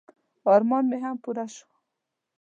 ارمان 0.53 0.83
مې 0.89 0.97
هم 1.03 1.15
پوره 1.23 1.45
شو. 1.55 1.67